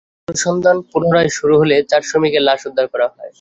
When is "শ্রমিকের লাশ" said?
2.09-2.61